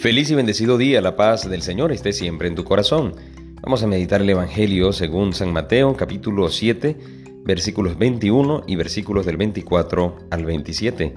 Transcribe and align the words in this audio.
Feliz 0.00 0.30
y 0.30 0.34
bendecido 0.34 0.78
día, 0.78 1.02
la 1.02 1.14
paz 1.14 1.50
del 1.50 1.60
Señor 1.60 1.92
esté 1.92 2.14
siempre 2.14 2.48
en 2.48 2.54
tu 2.54 2.64
corazón. 2.64 3.16
Vamos 3.60 3.82
a 3.82 3.86
meditar 3.86 4.22
el 4.22 4.30
Evangelio 4.30 4.94
según 4.94 5.34
San 5.34 5.52
Mateo, 5.52 5.94
capítulo 5.94 6.48
7, 6.48 6.96
versículos 7.44 7.98
21 7.98 8.64
y 8.66 8.76
versículos 8.76 9.26
del 9.26 9.36
24 9.36 10.16
al 10.30 10.46
27. 10.46 11.14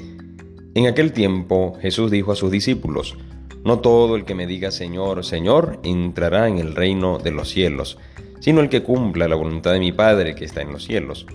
En 0.76 0.88
aquel 0.88 1.14
tiempo 1.14 1.78
Jesús 1.82 2.12
dijo 2.12 2.34
a 2.34 2.36
sus 2.36 2.52
discípulos, 2.52 3.16
No 3.64 3.80
todo 3.80 4.18
el 4.18 4.26
que 4.26 4.36
me 4.36 4.48
diga 4.48 4.70
Señor, 4.70 5.24
Señor, 5.24 5.80
entrará 5.84 6.50
en 6.50 6.58
el 6.58 6.76
reino 6.76 7.20
de 7.20 7.32
los 7.32 7.48
cielos, 7.48 7.98
sino 8.42 8.60
el 8.60 8.68
que 8.68 8.84
cumpla 8.84 9.30
la 9.30 9.36
voluntad 9.36 9.72
de 9.72 9.80
mi 9.80 9.94
Padre 9.94 10.36
que 10.36 10.44
está 10.44 10.62
en 10.62 10.74
los 10.74 10.84
cielos. 10.84 11.26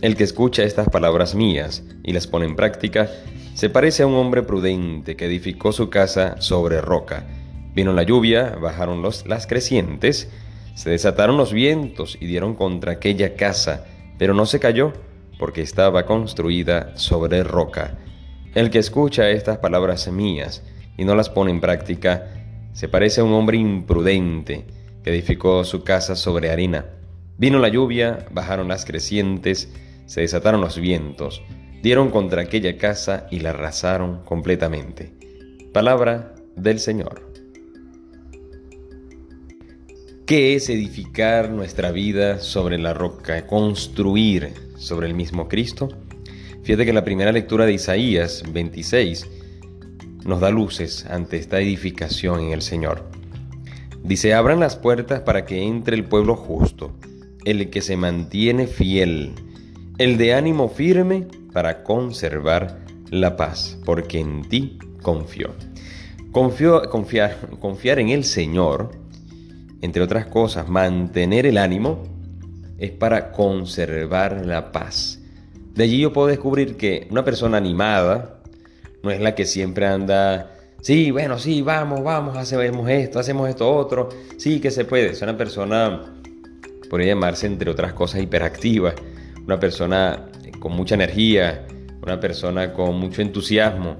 El 0.00 0.16
que 0.16 0.24
escucha 0.24 0.62
estas 0.62 0.88
palabras 0.88 1.34
mías 1.34 1.82
y 2.02 2.14
las 2.14 2.26
pone 2.26 2.46
en 2.46 2.56
práctica, 2.56 3.10
se 3.54 3.68
parece 3.68 4.02
a 4.02 4.06
un 4.06 4.14
hombre 4.14 4.42
prudente 4.42 5.14
que 5.14 5.26
edificó 5.26 5.72
su 5.72 5.90
casa 5.90 6.40
sobre 6.40 6.80
roca. 6.80 7.26
Vino 7.74 7.92
la 7.92 8.02
lluvia, 8.02 8.56
bajaron 8.58 9.02
los, 9.02 9.26
las 9.26 9.46
crecientes, 9.46 10.30
se 10.74 10.88
desataron 10.88 11.36
los 11.36 11.52
vientos 11.52 12.16
y 12.18 12.26
dieron 12.26 12.54
contra 12.54 12.92
aquella 12.92 13.34
casa, 13.34 13.84
pero 14.18 14.32
no 14.32 14.46
se 14.46 14.58
cayó, 14.58 14.94
porque 15.38 15.60
estaba 15.60 16.06
construida 16.06 16.96
sobre 16.96 17.44
roca. 17.44 17.98
El 18.54 18.70
que 18.70 18.78
escucha 18.78 19.28
estas 19.28 19.58
palabras 19.58 20.10
mías 20.10 20.62
y 20.96 21.04
no 21.04 21.14
las 21.14 21.28
pone 21.28 21.50
en 21.50 21.60
práctica, 21.60 22.26
se 22.72 22.88
parece 22.88 23.20
a 23.20 23.24
un 23.24 23.34
hombre 23.34 23.58
imprudente 23.58 24.64
que 25.04 25.10
edificó 25.10 25.62
su 25.64 25.84
casa 25.84 26.16
sobre 26.16 26.50
arena. 26.50 26.86
Vino 27.36 27.58
la 27.58 27.68
lluvia, 27.68 28.26
bajaron 28.32 28.68
las 28.68 28.86
crecientes, 28.86 29.70
se 30.10 30.22
desataron 30.22 30.60
los 30.60 30.76
vientos, 30.76 31.40
dieron 31.84 32.10
contra 32.10 32.42
aquella 32.42 32.76
casa 32.76 33.28
y 33.30 33.38
la 33.38 33.50
arrasaron 33.50 34.24
completamente. 34.24 35.12
Palabra 35.72 36.34
del 36.56 36.80
Señor. 36.80 37.30
¿Qué 40.26 40.56
es 40.56 40.68
edificar 40.68 41.50
nuestra 41.50 41.92
vida 41.92 42.40
sobre 42.40 42.76
la 42.76 42.92
roca, 42.92 43.46
construir 43.46 44.52
sobre 44.76 45.06
el 45.06 45.14
mismo 45.14 45.46
Cristo? 45.46 45.88
Fíjate 46.64 46.86
que 46.86 46.92
la 46.92 47.04
primera 47.04 47.30
lectura 47.30 47.64
de 47.64 47.74
Isaías 47.74 48.42
26 48.52 49.28
nos 50.24 50.40
da 50.40 50.50
luces 50.50 51.06
ante 51.06 51.36
esta 51.36 51.60
edificación 51.60 52.40
en 52.40 52.50
el 52.50 52.62
Señor. 52.62 53.08
Dice, 54.02 54.34
abran 54.34 54.58
las 54.58 54.74
puertas 54.74 55.20
para 55.20 55.46
que 55.46 55.62
entre 55.62 55.94
el 55.94 56.02
pueblo 56.02 56.34
justo, 56.34 56.96
el 57.44 57.70
que 57.70 57.80
se 57.80 57.96
mantiene 57.96 58.66
fiel, 58.66 59.34
el 60.00 60.16
de 60.16 60.32
ánimo 60.32 60.70
firme 60.70 61.26
para 61.52 61.82
conservar 61.82 62.78
la 63.10 63.36
paz, 63.36 63.76
porque 63.84 64.18
en 64.18 64.48
ti 64.48 64.78
confío. 65.02 65.50
Confío, 66.32 66.88
confiar, 66.88 67.36
confiar 67.60 67.98
en 67.98 68.08
el 68.08 68.24
Señor, 68.24 68.92
entre 69.82 70.00
otras 70.00 70.24
cosas, 70.24 70.70
mantener 70.70 71.44
el 71.44 71.58
ánimo, 71.58 72.02
es 72.78 72.92
para 72.92 73.30
conservar 73.30 74.46
la 74.46 74.72
paz. 74.72 75.20
De 75.74 75.84
allí 75.84 76.00
yo 76.00 76.14
puedo 76.14 76.28
descubrir 76.28 76.78
que 76.78 77.06
una 77.10 77.22
persona 77.22 77.58
animada 77.58 78.40
no 79.02 79.10
es 79.10 79.20
la 79.20 79.34
que 79.34 79.44
siempre 79.44 79.84
anda, 79.86 80.50
sí, 80.80 81.10
bueno, 81.10 81.38
sí, 81.38 81.60
vamos, 81.60 82.02
vamos, 82.02 82.38
hacemos 82.38 82.88
esto, 82.88 83.18
hacemos 83.18 83.50
esto 83.50 83.70
otro, 83.70 84.08
sí 84.38 84.60
que 84.60 84.70
se 84.70 84.86
puede. 84.86 85.10
Es 85.10 85.20
una 85.20 85.36
persona, 85.36 86.14
podría 86.88 87.08
llamarse 87.08 87.46
entre 87.46 87.70
otras 87.70 87.92
cosas, 87.92 88.22
hiperactiva, 88.22 88.94
una 89.44 89.58
persona 89.58 90.30
con 90.58 90.76
mucha 90.76 90.94
energía, 90.94 91.66
una 92.02 92.20
persona 92.20 92.72
con 92.72 92.98
mucho 92.98 93.22
entusiasmo, 93.22 93.96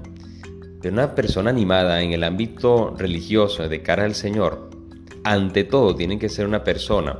pero 0.81 0.93
una 0.93 1.13
persona 1.13 1.49
animada 1.49 2.01
en 2.01 2.13
el 2.13 2.23
ámbito 2.23 2.95
religioso 2.97 3.67
de 3.67 3.81
cara 3.81 4.05
al 4.05 4.15
Señor, 4.15 4.69
ante 5.23 5.63
todo 5.63 5.95
tiene 5.95 6.17
que 6.17 6.29
ser 6.29 6.47
una 6.47 6.63
persona 6.63 7.19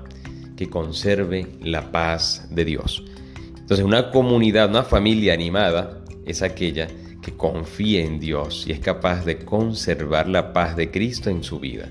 que 0.55 0.69
conserve 0.69 1.47
la 1.61 1.91
paz 1.91 2.47
de 2.51 2.65
Dios. 2.65 3.03
Entonces 3.57 3.85
una 3.85 4.11
comunidad, 4.11 4.69
una 4.69 4.83
familia 4.83 5.33
animada 5.33 6.01
es 6.25 6.41
aquella 6.41 6.87
que 7.21 7.37
confía 7.37 8.03
en 8.03 8.19
Dios 8.19 8.65
y 8.67 8.71
es 8.71 8.79
capaz 8.79 9.23
de 9.25 9.39
conservar 9.39 10.27
la 10.27 10.53
paz 10.53 10.75
de 10.75 10.89
Cristo 10.89 11.29
en 11.29 11.43
su 11.43 11.59
vida. 11.59 11.87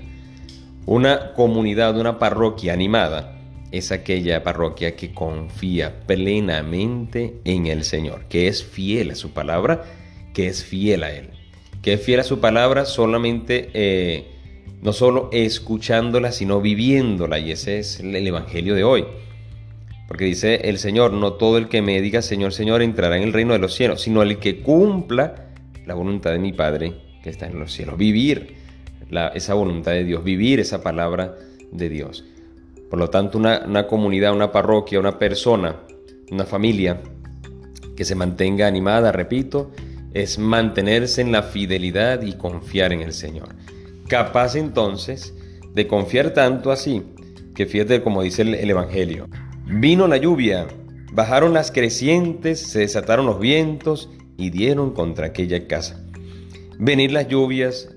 Una 0.85 1.33
comunidad, 1.33 1.97
una 1.97 2.19
parroquia 2.19 2.73
animada 2.73 3.40
es 3.71 3.91
aquella 3.91 4.43
parroquia 4.43 4.95
que 4.95 5.13
confía 5.13 6.01
plenamente 6.05 7.35
en 7.45 7.67
el 7.67 7.83
Señor, 7.83 8.25
que 8.27 8.47
es 8.47 8.63
fiel 8.63 9.11
a 9.11 9.15
su 9.15 9.31
palabra, 9.31 9.85
que 10.33 10.47
es 10.47 10.63
fiel 10.63 11.03
a 11.03 11.11
Él, 11.11 11.29
que 11.81 11.93
es 11.93 12.01
fiel 12.01 12.19
a 12.19 12.23
su 12.23 12.39
palabra 12.39 12.85
solamente, 12.85 13.69
eh, 13.73 14.25
no 14.81 14.93
solo 14.93 15.29
escuchándola, 15.31 16.31
sino 16.31 16.61
viviéndola, 16.61 17.39
y 17.39 17.51
ese 17.51 17.79
es 17.79 17.99
el 17.99 18.27
Evangelio 18.27 18.75
de 18.75 18.83
hoy. 18.83 19.05
Porque 20.07 20.25
dice 20.25 20.55
el 20.65 20.77
Señor, 20.77 21.13
no 21.13 21.33
todo 21.33 21.57
el 21.57 21.69
que 21.69 21.81
me 21.81 22.01
diga 22.01 22.21
Señor, 22.21 22.51
Señor 22.51 22.81
entrará 22.81 23.15
en 23.15 23.23
el 23.23 23.31
reino 23.31 23.53
de 23.53 23.59
los 23.59 23.73
cielos, 23.73 24.01
sino 24.01 24.21
el 24.21 24.39
que 24.39 24.59
cumpla 24.59 25.47
la 25.85 25.93
voluntad 25.93 26.31
de 26.31 26.39
mi 26.39 26.51
Padre 26.51 26.93
que 27.23 27.29
está 27.29 27.47
en 27.47 27.57
los 27.57 27.71
cielos. 27.71 27.97
Vivir 27.97 28.55
esa 29.33 29.53
voluntad 29.53 29.91
de 29.91 30.03
Dios, 30.03 30.21
vivir 30.23 30.59
esa 30.59 30.83
palabra 30.83 31.37
de 31.71 31.87
Dios. 31.87 32.25
Por 32.91 32.99
lo 32.99 33.09
tanto, 33.09 33.37
una, 33.37 33.87
comunidad, 33.87 34.33
una 34.33 34.51
parroquia, 34.51 34.99
una 34.99 35.17
persona, 35.17 35.77
una 36.29 36.43
familia 36.43 36.99
que 37.95 38.03
se 38.03 38.15
mantenga 38.15 38.67
animada, 38.67 39.13
repito, 39.13 39.71
es 40.13 40.37
mantenerse 40.37 41.21
en 41.21 41.31
la 41.31 41.41
fidelidad 41.41 42.21
y 42.21 42.33
confiar 42.33 42.91
en 42.91 42.99
el 42.99 43.13
Señor. 43.13 43.55
Capaz 44.09 44.57
entonces 44.57 45.33
de 45.73 45.87
confiar 45.87 46.33
tanto 46.33 46.69
así, 46.69 47.01
que 47.55 47.65
fíjate 47.65 48.03
como 48.03 48.23
dice 48.23 48.41
el, 48.41 48.55
el, 48.55 48.69
Evangelio. 48.69 49.29
Vino 49.67 50.05
la 50.09 50.17
lluvia, 50.17 50.67
bajaron 51.13 51.53
las 51.53 51.71
crecientes, 51.71 52.59
se 52.59 52.79
desataron 52.79 53.25
los 53.25 53.39
vientos 53.39 54.09
y 54.35 54.49
dieron 54.49 54.91
contra 54.91 55.27
aquella 55.27 55.65
casa. 55.65 56.05
Venir 56.77 57.13
las 57.13 57.29
lluvias, 57.29 57.87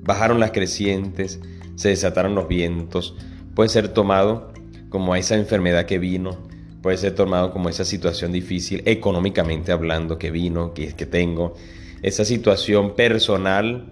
bajaron 0.00 0.40
las 0.40 0.50
crecientes, 0.50 1.38
se 1.76 1.90
desataron 1.90 2.34
los 2.34 2.48
vientos, 2.48 3.14
puede 3.54 3.68
ser 3.68 3.88
tomado 3.88 4.52
como 4.88 5.14
esa 5.16 5.36
enfermedad 5.36 5.86
que 5.86 5.98
vino, 5.98 6.38
puede 6.82 6.96
ser 6.96 7.14
tomado 7.14 7.52
como 7.52 7.68
esa 7.68 7.84
situación 7.84 8.32
difícil 8.32 8.82
económicamente 8.86 9.72
hablando 9.72 10.18
que 10.18 10.30
vino, 10.30 10.74
que, 10.74 10.94
que 10.94 11.06
tengo, 11.06 11.54
esa 12.02 12.24
situación 12.24 12.94
personal, 12.94 13.90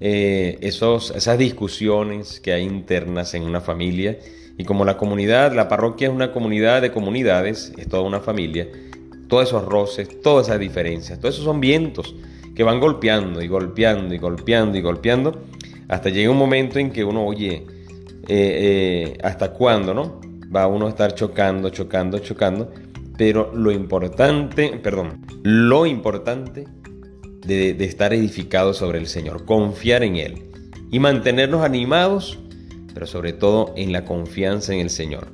eh, 0.00 0.58
esos, 0.60 1.10
esas 1.10 1.38
discusiones 1.38 2.40
que 2.40 2.52
hay 2.52 2.64
internas 2.64 3.34
en 3.34 3.42
una 3.42 3.60
familia. 3.60 4.18
Y 4.56 4.64
como 4.64 4.84
la 4.84 4.96
comunidad, 4.96 5.54
la 5.54 5.68
parroquia 5.68 6.08
es 6.08 6.14
una 6.14 6.32
comunidad 6.32 6.82
de 6.82 6.90
comunidades, 6.90 7.72
es 7.76 7.88
toda 7.88 8.02
una 8.02 8.20
familia, 8.20 8.68
todos 9.28 9.48
esos 9.48 9.64
roces, 9.64 10.20
todas 10.20 10.48
esas 10.48 10.58
diferencias, 10.58 11.20
todos 11.20 11.34
esos 11.34 11.44
son 11.44 11.60
vientos 11.60 12.14
que 12.54 12.64
van 12.64 12.80
golpeando 12.80 13.40
y 13.40 13.46
golpeando 13.46 14.14
y 14.14 14.18
golpeando 14.18 14.76
y 14.76 14.80
golpeando, 14.80 15.42
hasta 15.86 16.10
llega 16.10 16.30
un 16.30 16.38
momento 16.38 16.80
en 16.80 16.90
que 16.90 17.04
uno, 17.04 17.24
oye, 17.24 17.64
eh, 18.28 19.14
eh, 19.14 19.18
hasta 19.22 19.52
cuándo, 19.52 19.94
¿no? 19.94 20.20
Va 20.54 20.66
uno 20.66 20.86
a 20.86 20.90
estar 20.90 21.14
chocando, 21.14 21.70
chocando, 21.70 22.18
chocando. 22.18 22.70
Pero 23.16 23.50
lo 23.54 23.72
importante, 23.72 24.78
perdón, 24.82 25.26
lo 25.42 25.86
importante 25.86 26.66
de, 27.46 27.74
de 27.74 27.84
estar 27.84 28.12
edificado 28.12 28.74
sobre 28.74 28.98
el 28.98 29.06
Señor, 29.06 29.44
confiar 29.44 30.04
en 30.04 30.16
Él 30.16 30.50
y 30.90 31.00
mantenernos 31.00 31.64
animados, 31.64 32.38
pero 32.94 33.06
sobre 33.06 33.32
todo 33.32 33.72
en 33.76 33.92
la 33.92 34.04
confianza 34.04 34.74
en 34.74 34.80
el 34.80 34.90
Señor. 34.90 35.28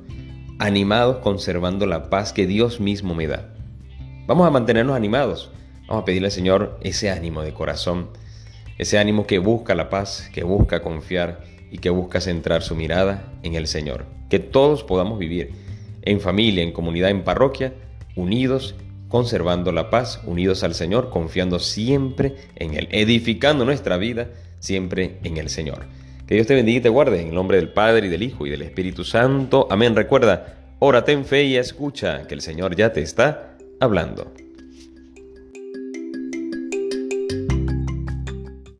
Animados 0.57 1.17
conservando 1.17 1.85
la 1.85 2.09
paz 2.09 2.31
que 2.31 2.47
Dios 2.47 2.79
mismo 2.79 3.13
me 3.13 3.27
da. 3.27 3.53
Vamos 4.25 4.47
a 4.47 4.51
mantenernos 4.51 4.95
animados. 4.95 5.51
Vamos 5.87 6.01
a 6.01 6.05
pedirle 6.05 6.27
al 6.27 6.31
Señor 6.31 6.79
ese 6.81 7.11
ánimo 7.11 7.43
de 7.43 7.53
corazón, 7.53 8.09
ese 8.77 8.97
ánimo 8.97 9.27
que 9.27 9.37
busca 9.37 9.75
la 9.75 9.89
paz, 9.89 10.29
que 10.33 10.43
busca 10.43 10.81
confiar 10.81 11.43
y 11.75 11.77
que 11.77 11.89
busca 11.89 12.21
centrar 12.21 12.63
su 12.63 12.73
mirada 12.73 13.33
en 13.43 13.55
el 13.55 13.67
Señor. 13.67 14.05
Que 14.29 14.39
todos 14.39 14.85
podamos 14.85 15.19
vivir 15.19 15.51
en 16.03 16.21
familia, 16.21 16.63
en 16.63 16.71
comunidad, 16.71 17.09
en 17.09 17.25
parroquia, 17.25 17.73
unidos, 18.15 18.75
conservando 19.09 19.73
la 19.73 19.89
paz, 19.89 20.21
unidos 20.25 20.63
al 20.63 20.73
Señor, 20.73 21.09
confiando 21.09 21.59
siempre 21.59 22.35
en 22.55 22.75
Él, 22.75 22.87
edificando 22.91 23.65
nuestra 23.65 23.97
vida 23.97 24.29
siempre 24.59 25.17
en 25.23 25.35
el 25.35 25.49
Señor. 25.49 25.87
Que 26.25 26.35
Dios 26.35 26.47
te 26.47 26.55
bendiga 26.55 26.77
y 26.77 26.81
te 26.81 26.87
guarde 26.87 27.19
en 27.19 27.27
el 27.27 27.35
nombre 27.35 27.57
del 27.57 27.67
Padre 27.67 28.07
y 28.07 28.09
del 28.09 28.23
Hijo 28.23 28.47
y 28.47 28.51
del 28.51 28.61
Espíritu 28.61 29.03
Santo. 29.03 29.67
Amén. 29.69 29.97
Recuerda, 29.97 30.75
órate 30.79 31.11
en 31.11 31.25
fe 31.25 31.43
y 31.43 31.57
escucha 31.57 32.25
que 32.25 32.35
el 32.35 32.41
Señor 32.41 32.77
ya 32.77 32.93
te 32.93 33.01
está 33.01 33.57
hablando. 33.81 34.31